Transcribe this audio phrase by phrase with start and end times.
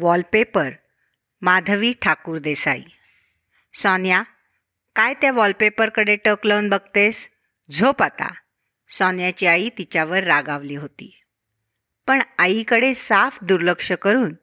[0.00, 0.70] Wallpaper
[1.42, 2.82] Madhavi Thakur Desai.
[3.74, 4.22] सोन्या
[4.96, 7.30] काय त्या वॉलपेपरकडे टक लावून बघतेस?
[7.78, 8.34] झोप आता.
[8.90, 11.22] सोन्याची आई तिच्यावर रागावली होती.
[12.06, 14.34] पण आईकडे साफ दुर्लक्ष करून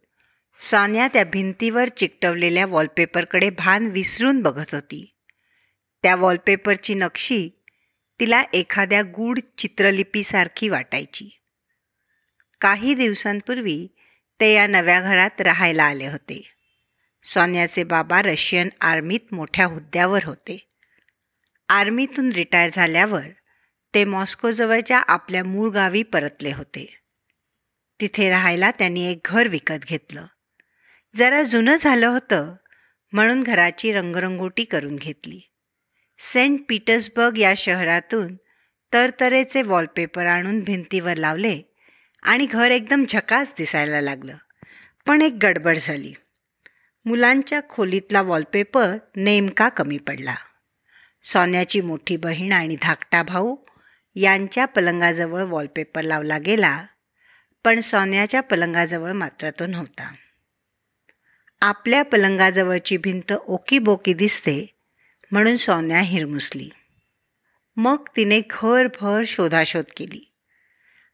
[0.60, 5.14] सोन्या त्या भिंतीवर चिकटवलेल्या वॉलपेपरकडे भान विसरून बघत होती.
[6.04, 7.50] त्या वॉलपेपरची नक्षी
[8.20, 11.30] तिला एखाद्या गूढ चित्रलिपीसारखी वाटायची.
[12.62, 13.88] काही दिवसांपूर्वी
[14.40, 16.54] ते या नव्या घरात राहायला आले होते.
[17.26, 20.70] सोन्याचे बाबा रशियन आर्मीत मोठ्या हुद्द्यावर होते.
[21.70, 23.28] आर्मीतून रिटायर झाल्यावर
[23.94, 27.00] ते मॉस्कोजवळच्या आपल्या मूळ गावी परतले होते.
[28.02, 30.26] तिथे राहायला त्यांनी एक घर विकत घेतलं.
[31.16, 32.56] जरा जुनं झालं होतं
[33.12, 35.42] म्हणून घराची रंगरंगोटी करून घेतली.
[36.20, 38.36] सेंट पीटर्सबर्ग या शहरातून
[38.94, 41.67] तरतरेचे वॉलपेपर आणून भिंतीवर लावले
[42.24, 44.38] आणि घर एकदम झकास दिसायला लागलं.
[45.06, 46.14] पण एक गडबड झाली.
[47.06, 50.36] मुलांच्या खोलीतला वॉलपेपर नेमका कमी पडला.
[51.24, 53.56] सोन्याची मोठी बहीण आणि धाकटा भाऊ
[54.16, 56.86] यांच्या पलंगाजवळ वॉलपेपर लावला गेला
[57.64, 60.16] पण सोन्याच्या पलंगाजवळ मात्र तो नव्हता.
[61.62, 64.76] आपल्या पलंगाजवळची भिंत ओकीबोकी दिसते
[65.32, 66.70] म्हणून सोन्या हिरमुसली.
[67.78, 70.34] मग तिने घरभर शोधाशोध केली.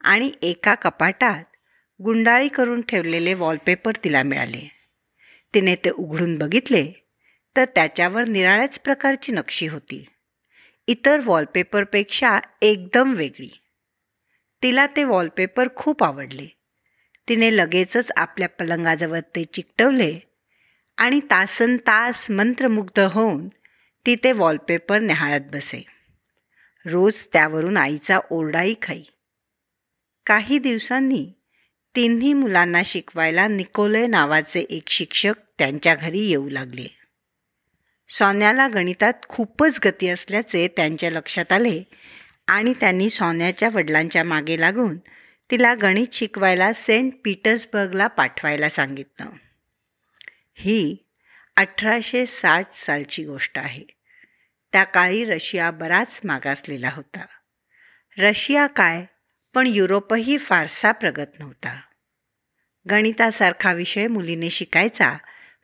[0.04, 1.44] आणि एका कपाटात
[2.04, 4.72] गुंडाळी करून ठेवलेले वॉलपेपर तिला मिळाले.
[5.54, 6.92] तिने ते उघडून बघितले
[7.58, 10.06] तर त्याच्यावर निराळ्याच प्रकारची नक्षी होती.
[10.88, 13.50] इतर वॉलपेपरपेक्षा एकदम वेगळी.
[14.64, 16.48] तिला ते वॉलपेपर खूप आवडले.
[17.30, 20.20] तिने लगेचच आपल्या पलंगाजवळ ते चिकटवले
[20.98, 23.48] आणि तासन तास मंत्रमुग्ध होऊन
[24.06, 25.86] ती ते वॉलपेपर न्याहाळत बसे.
[26.86, 29.04] रोज त्यावरून आईचा ओरडाही खाई.
[30.26, 31.34] काही दिवसांनी
[31.96, 36.88] तिन्ही मुलांना शिकवायला निकोले नावाचे एक शिक्षक त्यांच्या घरी येऊ लागले.
[38.10, 41.84] सोन्याला गणितात खूपच गती असल्याचे त्यांच्या लक्षात आले
[42.48, 44.98] आणि त्यांनी सोन्याच्या वडिलांच्या मागे लागून
[45.52, 49.26] तिला गणित शिकवायला सेंट पीटर्सबर्गला पाठवायला सांगितलं.
[50.56, 50.98] ही
[51.56, 53.84] अठराशे साठ सालची गोष्ट आहे.
[54.72, 57.26] त्या काळी रशिया बराच मागासलेला होता.
[58.18, 59.06] रशिया काय?
[59.54, 61.82] पण युरोपही फारसा प्रगत नव्हता.
[62.90, 65.18] गणितासारखा विषय मुलीने शिकायचा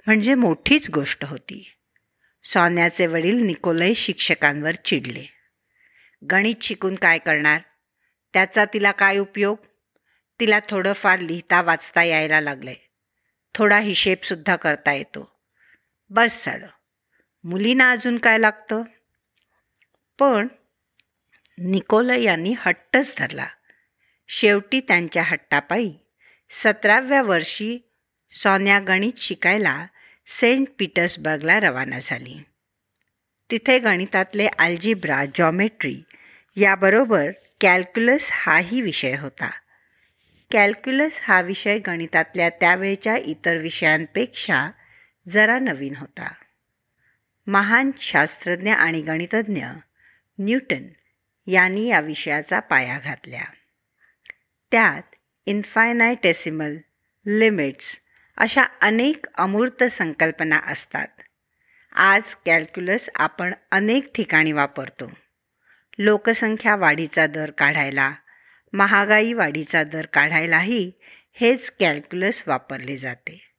[0.05, 1.75] म्हणजे मोठीच गोष्ट होती.
[2.43, 5.25] सोन्याचे वडील निकोलय शिक्षकांवर चिडले.
[6.31, 7.61] गणित शिकून काय करणार?
[8.33, 9.57] त्याचा तिला काय उपयोग?
[10.39, 12.75] तिला थोडंफार लिहिता वाचता यायला लागलंय
[13.55, 15.39] थोडा हिशेबसुद्धा करता येतो.
[16.09, 16.67] बस झालं.
[17.43, 18.83] मुलींना अजून काय लागतं?
[20.19, 20.47] पण
[21.57, 23.47] निकोलय यांनी हट्टच धरला.
[24.31, 25.93] शेवटी त्यांच्या हट्टापायी
[26.49, 27.89] सतराव्या वर्षी
[28.31, 29.87] सोन्या गणित शिकायला
[30.27, 32.43] सेंट पीटर्सबर्गला रवाना झाली.
[33.51, 36.01] तिथे गणितातले अल्जिब्रा जॉमेट्री
[36.55, 37.31] याबरोबर
[37.61, 39.51] कॅल्क्युलस हाही विषय होता.
[40.51, 44.71] कॅल्क्युलस हा विषय गणितातल्या त्यावेळच्या इतर विषयांपेक्षा
[45.29, 46.33] जरा नवीन होता.
[47.47, 49.65] महान शास्त्रज्ञ आणि गणितज्ञ
[50.39, 50.87] न्यूटन
[51.47, 53.43] यांनी या विषयाचा पाया घातल्या.
[54.71, 55.15] त्यात
[55.45, 56.77] इन्फायनायटेसिमल
[57.25, 57.99] लिमिट्स
[58.37, 61.07] अशा अनेक अमूर्त संकल्पना असतात.
[61.93, 65.11] आज कॅल्क्युलस आपण अनेक ठिकाणी वापरतो.
[65.97, 68.13] लोकसंख्या वाढीचा दर काढायला
[68.73, 70.91] महागाई वाढीचा दर काढायलाही
[71.33, 73.51] हेच कॅल्क्युलस वापरले जाते.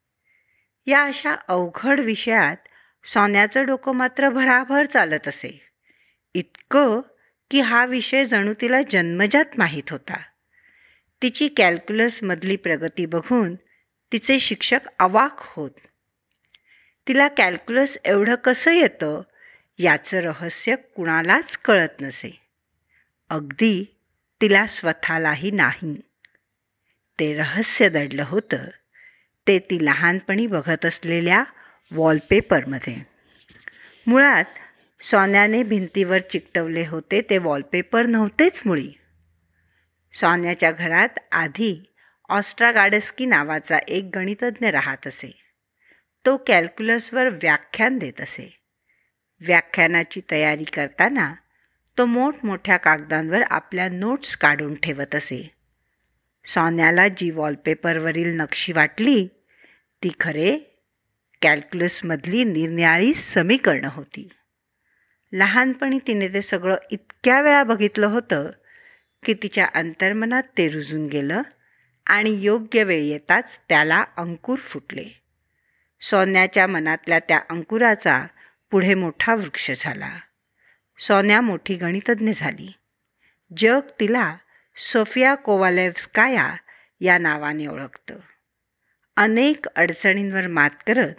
[0.87, 2.57] या अशा अवघड विषयात
[3.09, 5.69] सोन्याचं डोकं मात्र भराभर चालत असे.
[6.35, 7.01] इतकं
[7.51, 10.23] की हा विषय जणू तिला जन्मजात माहीत होता.
[11.23, 13.55] तिची कॅल्क्युलसमधली प्रगती बघून
[14.13, 15.71] तिचे शिक्षक अवाक होत.
[17.09, 19.23] तिला कॅल्क्युलस एवढं कसं येतं
[19.79, 22.41] याचं रहस्य कुणालाच कळत नसे.
[23.31, 23.97] अगदी
[24.41, 25.95] तिला स्वतःलाही नाही.
[27.19, 28.65] ते रहस्य दडलं होतं.
[29.47, 31.45] ते ती लहानपणी बघत असलेल्या
[31.93, 32.97] वॉलपेपरमध्ये.
[34.07, 34.45] मुळात
[35.01, 38.93] सोन्याने भिंतीवर चिकटवले होते ते वॉलपेपर नव्हतेच मुळी.
[40.13, 41.83] सोन्याच्या घरात आधी
[42.29, 45.43] ऑस्ट्रागाडस्की नावाचा एक गणितज्ञ राहत असे.
[46.27, 48.61] तो कॅल्क्युलसवर व्याख्यान देत असे.
[49.41, 51.35] व्याख्यानाची तयारी करताना
[51.99, 55.51] तो मोठमोठ्या कागदांवर आपल्या नोट्स काढून ठेवत असे.
[56.45, 59.27] सोन्याला जी वॉलपेपरवरील नक्षी वाटली
[60.03, 60.59] ती खरे
[61.43, 64.29] कॅल्क्युलसमधली निरनिराळी समीकरणं होती.
[65.33, 68.51] लहानपणी तिने ते सगळं इतक्या वेळा बघितलं होतं
[69.25, 71.43] की तिच्या अंतर्मनात ते रुजून गेलं
[72.07, 75.23] आणि योग्य वेळ येताच त्याला अंकुर फुटले.
[76.01, 78.27] सोन्याच्या मनातल्या त्या अंकुराचा
[78.71, 80.19] पुढे मोठा वृक्ष झाला.
[80.99, 82.73] सोन्या मोठी गणितज्ञ झाली.
[83.57, 84.37] जग तिला
[84.77, 86.57] सोफिया कोवालेव्स्काया
[87.01, 88.17] या नावाने ओळखतं.
[89.17, 91.15] अनेक अडचणींवर मात करत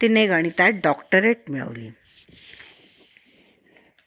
[0.00, 1.90] तिने गणितात डॉक्टरेट मिळवली.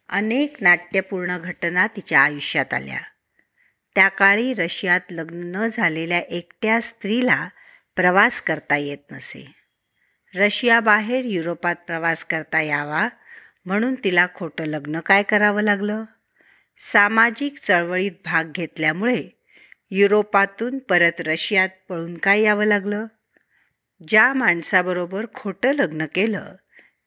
[0.10, 3.00] अनेक नाट्यपूर्ण घटना तिच्या आयुष्यात आल्या.
[3.96, 7.50] त्या काळी रशियात लग्न न झालेल्या एकट्या स्त्रीला
[7.96, 9.56] प्रवास करता येत नसे.
[10.36, 13.10] रशियाबाहेर युरोपात प्रवास करता यावा
[13.66, 16.04] म्हणून तिला खोटं लग्न काय करावं लागलं?
[16.78, 19.30] सामाजिक चळवळीत भाग घेतल्यामुळे
[19.92, 23.06] युरोपातून परत रशियात पळून काय यावं लागलं?
[24.08, 26.56] ज्या माणसाबरोबर खोटं लग्न केलं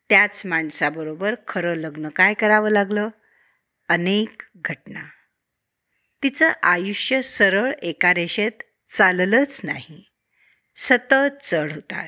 [0.09, 3.09] त्याच माणसाबरोबर खरं लग्न काय करावं लागलं?
[3.89, 5.01] अनेक घटना.
[6.23, 8.53] तिचं आयुष्य सरळ एका रेषेत
[8.89, 10.05] चाललंच नाही.
[10.77, 12.07] सतत चढ उतार.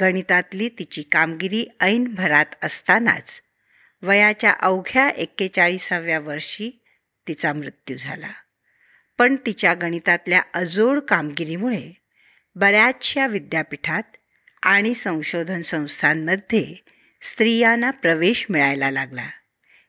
[0.00, 3.40] गणितातली तिची कामगिरी ऐन भरात असतानाच
[4.02, 6.84] वयाच्या अवघ्या एक्केचाळीसाव्या वर्षी
[7.28, 8.30] तिचा मृत्यू झाला.
[9.18, 12.02] पण तिच्या गणितातल्या अजोड कामगिरीमुळे
[12.54, 14.02] बऱ्याचशा विद्यापीठात
[14.62, 16.84] आणि संशोधन संस्थांमध्ये
[17.22, 19.30] स्त्रियांना प्रवेश मिळायला लागला.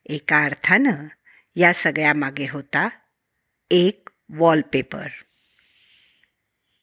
[0.06, 1.08] एका अर्थानं
[1.56, 2.90] या सगळ्यामागे होता
[3.72, 5.08] एक वॉलपेपर.